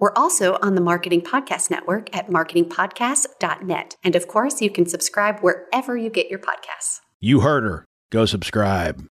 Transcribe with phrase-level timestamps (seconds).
[0.00, 3.96] We're also on the Marketing Podcast Network at marketingpodcast.net.
[4.02, 7.00] And of course, you can subscribe wherever you get your podcasts.
[7.20, 7.84] You heard her.
[8.08, 9.06] Go subscribe.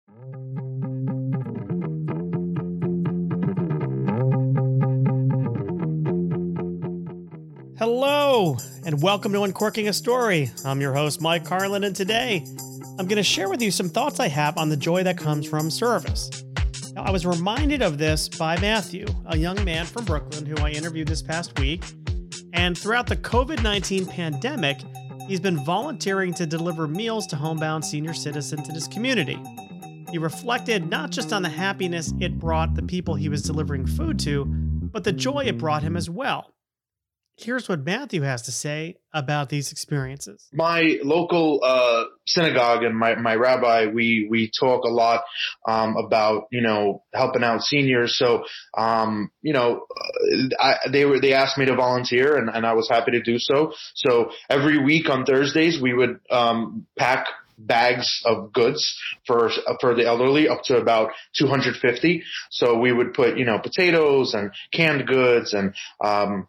[7.78, 10.50] Hello, and welcome to Uncorking a Story.
[10.66, 12.44] I'm your host, Mike Carlin, and today
[12.98, 15.48] I'm going to share with you some thoughts I have on the joy that comes
[15.48, 16.32] from service.
[17.00, 20.72] Now, I was reminded of this by Matthew, a young man from Brooklyn who I
[20.72, 21.82] interviewed this past week.
[22.52, 24.82] And throughout the COVID 19 pandemic,
[25.26, 29.42] he's been volunteering to deliver meals to homebound senior citizens in his community.
[30.12, 34.20] He reflected not just on the happiness it brought the people he was delivering food
[34.20, 36.54] to, but the joy it brought him as well.
[37.42, 40.46] Here's what Matthew has to say about these experiences.
[40.52, 45.24] My local uh, synagogue and my, my rabbi, we we talk a lot
[45.66, 48.18] um, about you know helping out seniors.
[48.18, 48.44] So
[48.78, 49.86] um, you know,
[50.60, 53.40] I, they were they asked me to volunteer, and, and I was happy to do
[53.40, 53.74] so.
[53.96, 57.28] So every week on Thursdays, we would um, pack
[57.60, 59.52] bags of goods for
[59.82, 64.52] for the elderly up to about 250 so we would put you know potatoes and
[64.72, 66.48] canned goods and um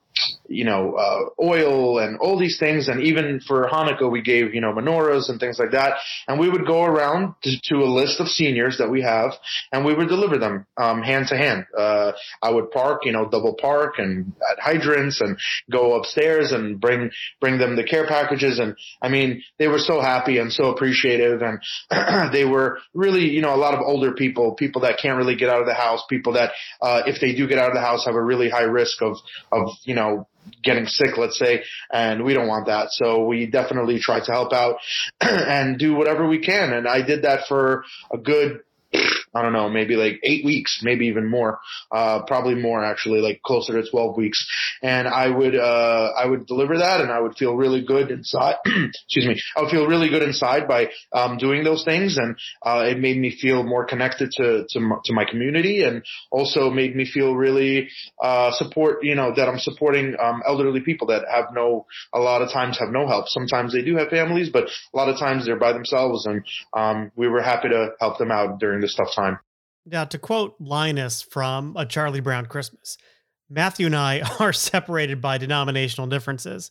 [0.51, 2.89] you know, uh, oil and all these things.
[2.89, 5.95] And even for Hanukkah, we gave, you know, menorahs and things like that.
[6.27, 9.31] And we would go around to, to a list of seniors that we have
[9.73, 11.67] and we would deliver them, um, hand to hand.
[11.77, 12.13] Uh,
[12.43, 15.39] I would park, you know, double park and at hydrants and
[15.71, 17.11] go upstairs and bring,
[17.41, 18.59] bring them the care packages.
[18.59, 21.43] And I mean, they were so happy and so appreciative.
[21.43, 21.61] And
[22.33, 25.49] they were really, you know, a lot of older people, people that can't really get
[25.49, 26.51] out of the house, people that,
[26.83, 29.17] uh, if they do get out of the house have a really high risk of,
[29.53, 30.27] of, you know,
[30.63, 31.63] getting sick, let's say,
[31.93, 32.89] and we don't want that.
[32.91, 34.77] So we definitely try to help out
[35.21, 36.73] and do whatever we can.
[36.73, 38.61] And I did that for a good
[39.35, 41.61] I don't know, maybe like eight weeks, maybe even more,
[41.93, 44.45] uh, probably more actually, like closer to 12 weeks.
[44.83, 48.57] And I would, uh, I would deliver that and I would feel really good inside.
[48.67, 49.41] excuse me.
[49.57, 52.17] I would feel really good inside by, um, doing those things.
[52.19, 56.03] And, uh, it made me feel more connected to, to, to my community and
[56.33, 57.89] also made me feel really,
[58.21, 62.43] uh, support, you know, that I'm supporting, um, elderly people that have no, a lot
[62.43, 63.29] of times have no help.
[63.29, 66.27] Sometimes they do have families, but a lot of times they're by themselves.
[66.27, 66.43] And,
[66.75, 69.20] um, we were happy to help them out during this tough time.
[69.87, 72.99] Now, to quote Linus from A Charlie Brown Christmas,
[73.49, 76.71] Matthew and I are separated by denominational differences,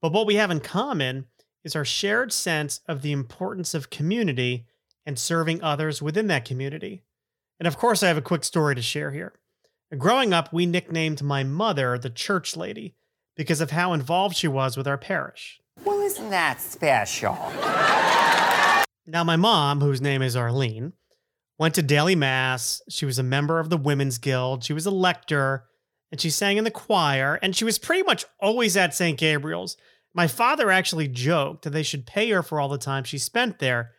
[0.00, 1.26] but what we have in common
[1.64, 4.66] is our shared sense of the importance of community
[5.04, 7.02] and serving others within that community.
[7.58, 9.34] And of course, I have a quick story to share here.
[9.96, 12.94] Growing up, we nicknamed my mother the church lady
[13.36, 15.60] because of how involved she was with our parish.
[15.84, 17.34] Well, isn't that special?
[19.06, 20.92] Now, my mom, whose name is Arlene,
[21.58, 22.82] went to daily mass.
[22.88, 24.64] She was a member of the Women's Guild.
[24.64, 25.64] She was a lector
[26.12, 27.38] and she sang in the choir.
[27.42, 29.18] And she was pretty much always at St.
[29.18, 29.76] Gabriel's.
[30.14, 33.58] My father actually joked that they should pay her for all the time she spent
[33.58, 33.92] there.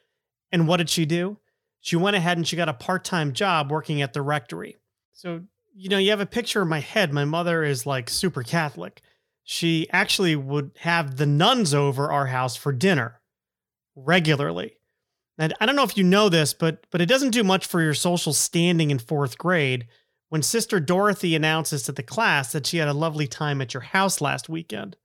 [0.51, 1.37] And what did she do?
[1.81, 4.77] She went ahead and she got a part time job working at the rectory.
[5.13, 5.41] So,
[5.75, 7.13] you know, you have a picture in my head.
[7.13, 9.01] My mother is like super Catholic.
[9.43, 13.21] She actually would have the nuns over our house for dinner
[13.95, 14.76] regularly.
[15.37, 17.81] And I don't know if you know this, but but it doesn't do much for
[17.81, 19.87] your social standing in fourth grade
[20.29, 23.81] when Sister Dorothy announces to the class that she had a lovely time at your
[23.81, 24.97] house last weekend.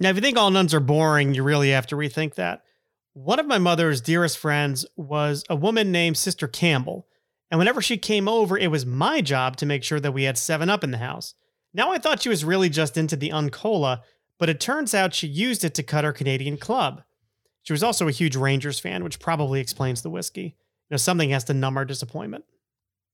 [0.00, 2.62] Now, if you think all nuns are boring, you really have to rethink that.
[3.12, 7.06] One of my mother's dearest friends was a woman named Sister Campbell.
[7.50, 10.36] And whenever she came over, it was my job to make sure that we had
[10.38, 11.34] 7 Up in the house.
[11.72, 14.00] Now, I thought she was really just into the Uncola,
[14.38, 17.02] but it turns out she used it to cut her Canadian club.
[17.64, 20.42] She was also a huge Rangers fan, which probably explains the whiskey.
[20.88, 22.44] You know, something has to numb our disappointment.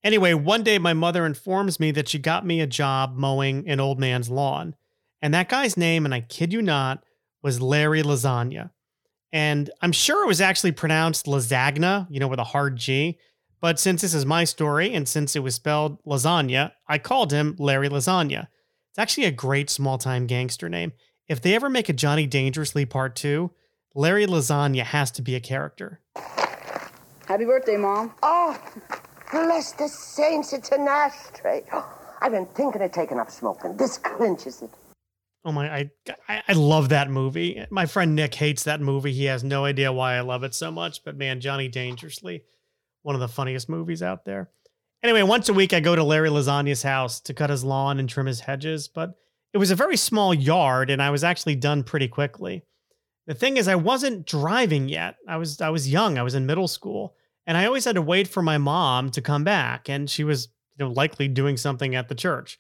[0.02, 3.80] Anyway, one day my mother informs me that she got me a job mowing an
[3.80, 4.74] old man's lawn.
[5.22, 7.04] And that guy's name, and I kid you not,
[7.42, 8.70] was Larry Lasagna.
[9.32, 13.18] And I'm sure it was actually pronounced lasagna, you know, with a hard G.
[13.60, 17.54] But since this is my story and since it was spelled lasagna, I called him
[17.58, 18.48] Larry Lasagna.
[18.90, 20.92] It's actually a great small time gangster name.
[21.28, 23.52] If they ever make a Johnny Dangerously Part 2,
[23.94, 26.00] Larry Lasagna has to be a character.
[27.26, 28.14] Happy birthday, Mom.
[28.22, 28.56] Oh,
[29.32, 31.64] bless the saints, it's an ashtray.
[31.72, 33.76] Oh, I've been thinking of taking up smoking.
[33.76, 34.70] This clinches it.
[35.44, 35.90] Oh my, I,
[36.28, 37.64] I I love that movie.
[37.70, 39.12] My friend Nick hates that movie.
[39.12, 42.42] He has no idea why I love it so much, but man, Johnny Dangerously,
[43.02, 44.50] one of the funniest movies out there.
[45.02, 48.06] Anyway, once a week I go to Larry Lasagna's house to cut his lawn and
[48.06, 49.14] trim his hedges, but
[49.54, 52.64] it was a very small yard and I was actually done pretty quickly.
[53.26, 55.16] The thing is I wasn't driving yet.
[55.28, 56.18] I was I was young.
[56.18, 57.14] I was in middle school,
[57.46, 60.48] and I always had to wait for my mom to come back and she was,
[60.76, 62.58] you know, likely doing something at the church.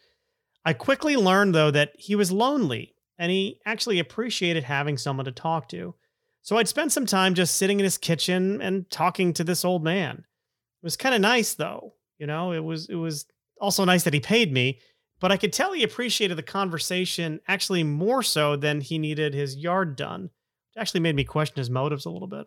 [0.64, 5.32] I quickly learned, though, that he was lonely and he actually appreciated having someone to
[5.32, 5.94] talk to.
[6.42, 9.84] So I'd spend some time just sitting in his kitchen and talking to this old
[9.84, 10.16] man.
[10.18, 11.94] It was kind of nice, though.
[12.18, 13.26] You know, it was it was
[13.60, 14.80] also nice that he paid me,
[15.20, 19.56] but I could tell he appreciated the conversation actually more so than he needed his
[19.56, 20.30] yard done.
[20.76, 22.46] It actually made me question his motives a little bit.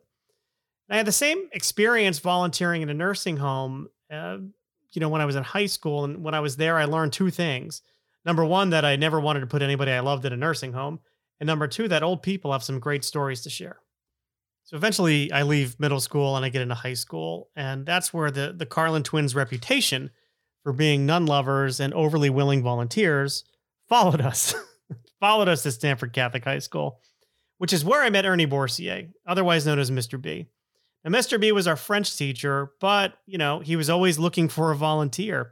[0.90, 3.88] I had the same experience volunteering in a nursing home.
[4.12, 4.38] Uh,
[4.92, 7.14] you know, when I was in high school, and when I was there, I learned
[7.14, 7.81] two things
[8.25, 11.00] number one, that I never wanted to put anybody I loved in a nursing home.
[11.40, 13.80] And number two, that old people have some great stories to share.
[14.66, 17.50] So eventually I leave middle school and I get into high school.
[17.56, 20.12] And that's where the, the Carlin twins' reputation
[20.64, 23.44] for being nun lovers and overly willing volunteers
[23.90, 24.56] followed us,
[25.20, 27.00] followed us to Stamford Catholic High School,
[27.58, 30.22] which is where I met Ernie Borsier, otherwise known as Mr.
[30.22, 30.48] B.
[31.04, 31.40] Now, Mr.
[31.40, 35.52] B was our French teacher, but, you know, he was always looking for a volunteer.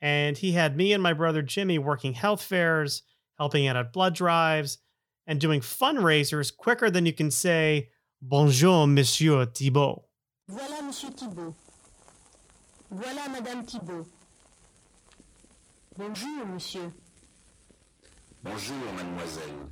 [0.00, 3.02] And he had me and my brother Jimmy working health fairs,
[3.38, 4.78] helping out at blood drives,
[5.26, 7.90] and doing fundraisers quicker than you can say,
[8.22, 10.04] Bonjour, Monsieur Thibault.
[10.50, 11.54] Voilà Monsieur Thibault.
[12.94, 14.06] Voilà Madame Thibault.
[15.98, 16.92] Bonjour, Monsieur.
[18.42, 19.70] Bonjour, Mademoiselle.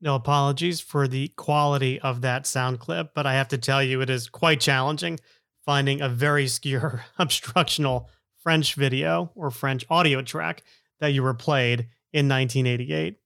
[0.00, 4.00] No apologies for the quality of that sound clip, but I have to tell you,
[4.00, 5.18] it is quite challenging
[5.64, 8.08] finding a very obscure obstructional
[8.42, 10.62] French video or French audio track
[11.00, 11.80] that you were played
[12.12, 13.16] in 1988.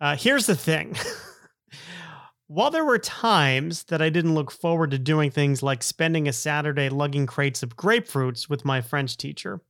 [0.00, 0.94] Uh, here's the thing.
[2.46, 6.32] While there were times that I didn't look forward to doing things like spending a
[6.32, 9.60] Saturday lugging crates of grapefruits with my French teacher,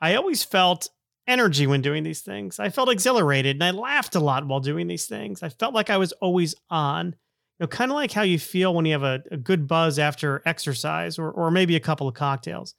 [0.00, 0.90] I always felt
[1.26, 2.58] energy when doing these things.
[2.58, 5.42] I felt exhilarated and I laughed a lot while doing these things.
[5.42, 7.16] I felt like I was always on.
[7.58, 9.98] You know, kind of like how you feel when you have a, a good buzz
[9.98, 12.74] after exercise or, or maybe a couple of cocktails.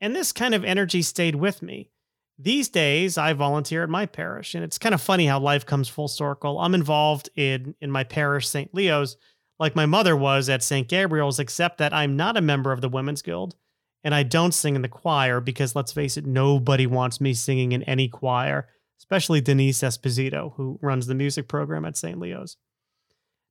[0.00, 1.90] And this kind of energy stayed with me.
[2.36, 5.88] These days, I volunteer at my parish, and it's kind of funny how life comes
[5.88, 6.58] full circle.
[6.58, 8.74] I'm involved in, in my parish, St.
[8.74, 9.16] Leo's,
[9.60, 10.88] like my mother was at St.
[10.88, 13.54] Gabriel's, except that I'm not a member of the Women's Guild,
[14.04, 17.72] and I don't sing in the choir because, let's face it, nobody wants me singing
[17.72, 18.68] in any choir,
[19.00, 22.18] especially Denise Esposito, who runs the music program at St.
[22.18, 22.58] Leo's.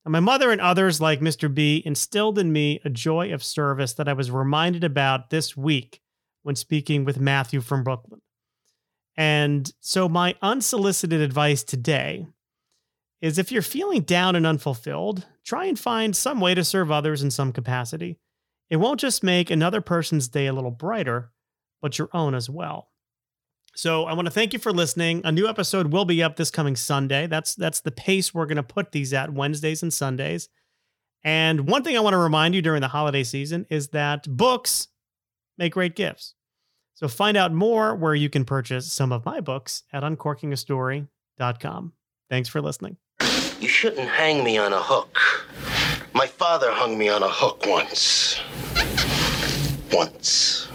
[0.05, 1.53] And my mother and others, like Mr.
[1.53, 6.01] B, instilled in me a joy of service that I was reminded about this week
[6.44, 8.21] when speaking with Matthew from Brooklyn.
[9.15, 12.27] And so, my unsolicited advice today
[13.21, 17.23] is if you're feeling down and unfulfilled, try and find some way to serve others
[17.23, 18.19] in some capacity.
[18.74, 21.32] It won't just make another person's day a little brighter,
[21.80, 22.89] but your own as well.
[23.75, 25.22] So I want to thank you for listening.
[25.24, 27.27] A new episode will be up this coming Sunday.
[27.27, 30.50] That's that's the pace we're going to put these at Wednesdays and Sundays.
[31.24, 34.88] And one thing I want to remind you during the holiday season is that books
[35.56, 36.34] make great gifts.
[36.96, 41.94] So find out more where you can purchase some of my books at uncorkingastory.com.
[42.27, 42.98] Thanks for listening.
[43.60, 45.20] You shouldn't hang me on a hook.
[46.24, 48.39] My father hung me on a hook once.
[49.92, 50.70] Once.